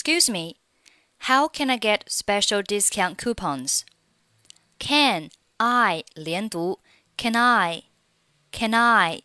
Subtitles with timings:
[0.00, 0.56] Excuse me,
[1.20, 3.84] how can I get special discount coupons?
[4.78, 6.80] Can I 连读
[7.16, 7.84] Can I?
[8.52, 9.22] Can I?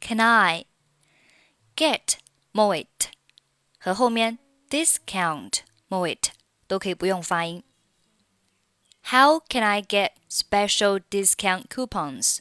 [0.00, 0.66] Can I?
[1.76, 2.18] Get
[2.52, 3.08] moit
[3.78, 6.30] 和后面 discount moit
[6.66, 7.62] 都可以不用发音。
[9.10, 12.40] How can I get special discount coupons?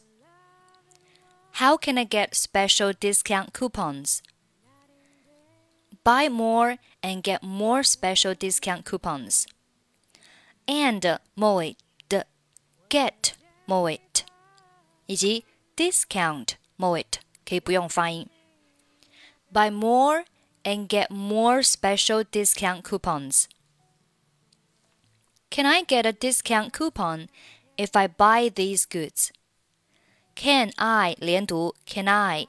[1.57, 4.21] How can I get special discount coupons?
[6.07, 9.45] Buy more and get more special discount coupons.
[10.67, 11.77] And moit
[12.93, 13.33] get
[13.67, 14.23] moit
[15.07, 18.29] 以及 discount moit 可以不用发音。
[19.51, 20.25] Buy more
[20.63, 23.47] and get more special discount coupons.
[25.49, 27.29] Can I get a discount coupon
[27.75, 29.31] if I buy these goods?
[30.35, 32.47] Can I 连读 Can I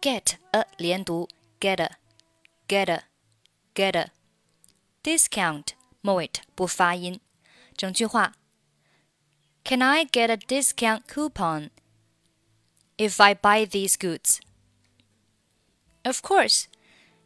[0.00, 1.28] get a 连读
[1.60, 1.96] get a
[2.68, 3.02] get a
[3.74, 4.10] get a
[5.02, 7.20] discount moit 不发音。
[7.76, 8.34] 整句话
[9.64, 11.70] Can I get a discount coupon
[12.96, 14.40] if I buy these goods?
[16.02, 16.66] Of course,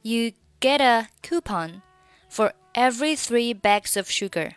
[0.03, 1.83] you get a coupon
[2.29, 4.57] for every three bags of sugar.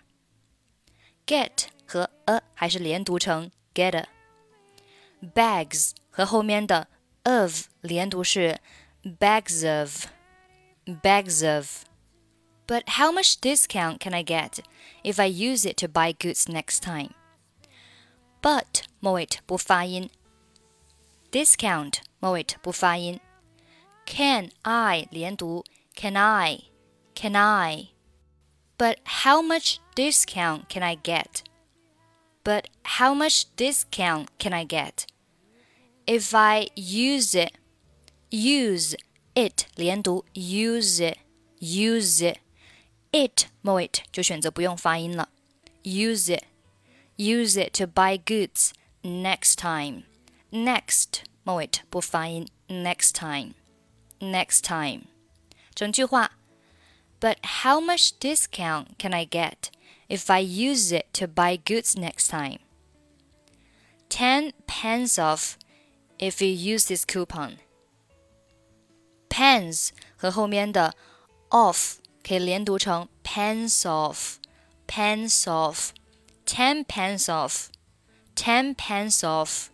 [1.26, 6.88] Get 和 a 还是连读成 get a。Bags 和后面的
[7.24, 8.60] of 连读是
[9.04, 10.08] bags of
[10.88, 11.86] bags of.
[12.68, 14.60] But how much discount can I get
[15.04, 17.14] if I use it to buy goods next time?
[18.42, 20.10] But 末尾不发音。
[21.32, 23.20] Discount 末尾不发音。
[24.06, 25.64] Can I 连读
[25.96, 26.64] Can I
[27.16, 27.90] Can I
[28.78, 31.44] But how much discount can I get?
[32.44, 35.06] But how much discount can I get?
[36.06, 37.58] If I use it,
[38.32, 38.96] use
[39.36, 41.18] it 连读 use it,
[41.60, 42.40] use it,
[43.12, 45.30] it 末尾就选择不用发音了。
[45.84, 46.44] Use it,
[47.18, 48.72] use it to buy goods
[49.04, 50.04] next time.
[50.52, 52.48] Next 末尾不发音。
[52.68, 53.54] Next time,
[54.20, 55.04] next time.
[55.74, 56.38] 整句话。
[57.20, 59.72] but how much discount can I get
[60.08, 62.60] if I use it to buy goods next time?
[64.10, 65.58] 10 pence off
[66.20, 67.58] if you use this coupon.
[69.32, 70.96] Pens 和后面的
[71.50, 74.36] off 可以连读成 pence off,
[74.88, 75.90] pence off,
[76.46, 77.68] 10 pence off,
[78.36, 79.68] 10 pence off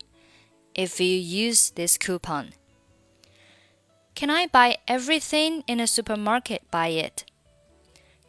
[0.74, 2.54] if you use this coupon.
[4.16, 7.26] Can I buy everything in a supermarket by it?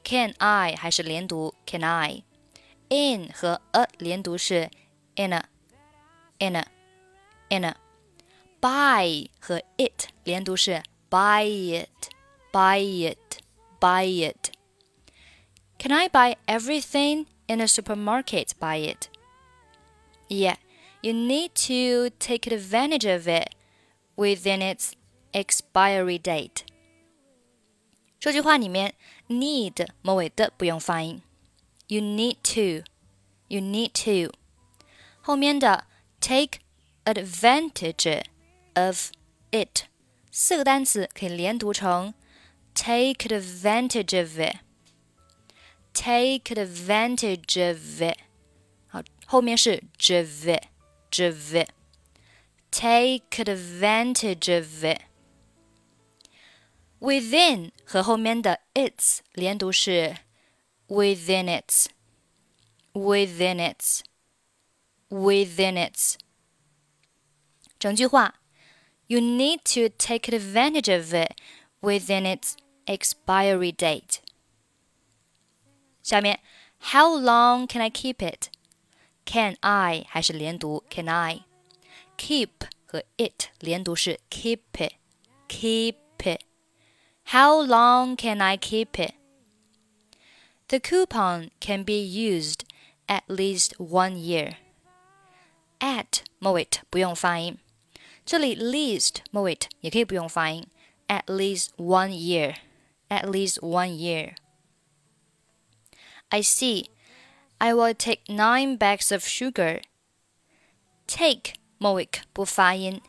[0.02, 2.22] Can I 还是连读 Can I?
[2.88, 4.70] In 和 a 连读是
[5.16, 5.44] in a
[6.38, 6.66] in a
[7.48, 7.76] in a.
[8.60, 12.10] Buy 和 it 连读是 buy it
[12.52, 13.42] buy it
[13.84, 14.50] buy it.
[15.78, 19.10] Can I buy everything in a supermarket by it?
[20.28, 20.56] Yeah,
[21.02, 23.54] you need to take advantage of it
[24.16, 24.94] within its
[25.34, 26.64] expiry date.
[28.18, 28.94] 这句话里面
[29.28, 31.20] need 末尾的不用发音。
[31.88, 32.90] You need to,
[33.48, 34.32] you need to。
[35.20, 35.84] 后面的
[36.20, 36.60] take
[37.04, 38.24] advantage
[38.74, 39.10] of
[39.50, 39.84] it
[40.31, 42.13] 四个单词可以连读成
[42.73, 44.57] take advantage of it。
[45.93, 48.17] Take advantage of it。
[48.87, 50.67] 好，后面是 of it,
[51.21, 51.69] of it。
[52.71, 55.01] Take advantage of it。
[56.99, 60.17] Within 和后面的 its 连读是
[60.87, 61.87] within its,
[62.93, 64.01] within its,
[65.09, 66.15] within its。
[67.79, 68.38] 整句话
[69.08, 71.34] ，You need to take advantage of it
[71.80, 74.18] within its expiry date。
[76.02, 76.40] 下面，
[76.92, 78.48] How long can I keep it?
[79.24, 81.44] Can I 还是连读 Can I?
[82.18, 84.94] Keep 和 it 连读是 keep it,
[85.48, 89.14] keep it。how long can I keep it?
[90.68, 92.64] The coupon can be used
[93.06, 94.56] at least one year.
[95.80, 97.58] At 末尾不用发音，
[98.28, 100.66] 这里 least 末尾也可以不用发音。
[101.06, 102.56] At least one year.
[103.08, 104.36] At least one year.
[106.28, 106.86] I see.
[107.58, 109.82] I will take nine bags of sugar.
[111.06, 113.00] Take 末尾不发音，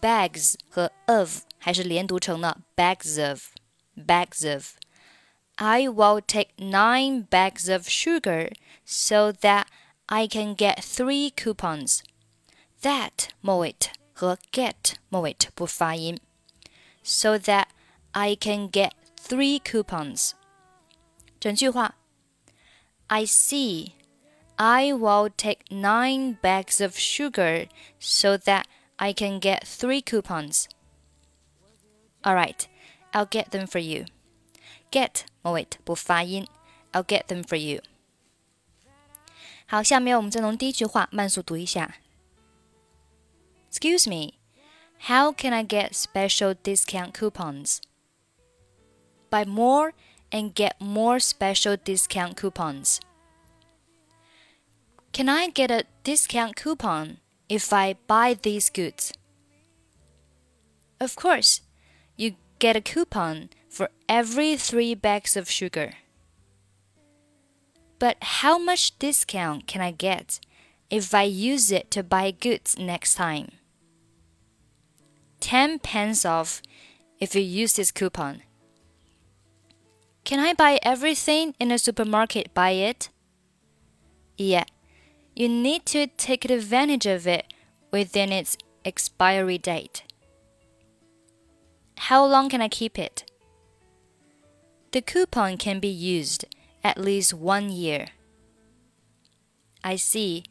[0.00, 3.50] bags 和 of 还是连读成了 bags of
[3.94, 4.72] bags of.
[5.56, 8.52] I will take nine bags of sugar
[8.84, 9.66] so that
[10.06, 12.00] I can get three coupons.
[12.82, 13.76] That 末尾
[14.20, 16.20] 和 get 末尾不发音。
[17.02, 17.66] So that
[18.12, 20.32] I can get three coupons.
[21.38, 21.94] 整句话：
[23.06, 23.92] I see.
[24.56, 27.68] I will take nine bags of sugar
[28.00, 28.64] so that
[28.96, 30.64] I can get three coupons.
[32.22, 32.64] All right,
[33.12, 34.06] I'll get them for you.
[34.90, 36.48] Get 末尾不发音，
[36.92, 37.82] I'll get them for you.
[39.66, 41.96] 好，下面我们再从第一句话慢速读一下。
[43.81, 44.37] Excuse me,
[45.09, 47.81] how can I get special discount coupons?
[49.31, 49.93] Buy more
[50.31, 53.01] and get more special discount coupons.
[55.13, 57.17] Can I get a discount coupon
[57.49, 59.13] if I buy these goods?
[60.99, 61.61] Of course,
[62.15, 65.93] you get a coupon for every three bags of sugar.
[67.97, 70.39] But how much discount can I get
[70.91, 73.53] if I use it to buy goods next time?
[75.41, 76.61] 10 pence off
[77.19, 78.43] if you use this coupon.
[80.23, 83.09] Can I buy everything in a supermarket by it?
[84.37, 84.63] Yeah,
[85.35, 87.53] you need to take advantage of it
[87.91, 90.03] within its expiry date.
[91.97, 93.29] How long can I keep it?
[94.91, 96.45] The coupon can be used
[96.83, 98.07] at least one year.
[99.83, 100.43] I see.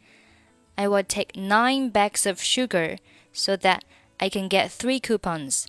[0.78, 2.96] I will take nine bags of sugar
[3.32, 3.84] so that
[4.19, 5.65] I can get three coupons.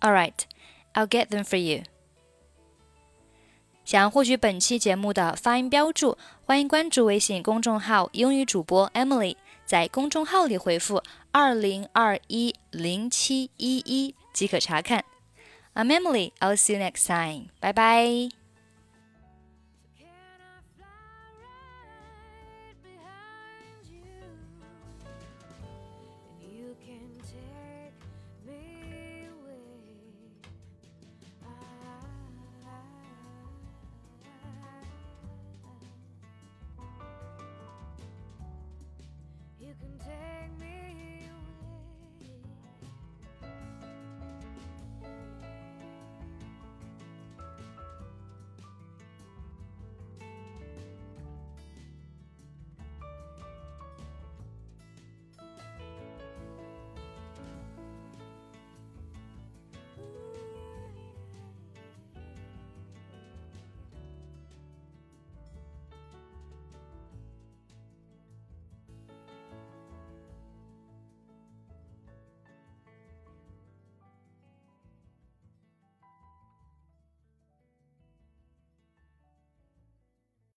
[0.00, 0.38] All right,
[0.94, 1.84] I'll get them for you.
[3.84, 15.04] 想要获取本期节目的发音标注，欢迎关注微信公众号“英语主播 Emily”，在公众号里回复“二零二一零七一一”即可查看。
[15.74, 16.32] I'm Emily.
[16.38, 17.48] I'll see you next time.
[17.60, 18.35] Bye bye.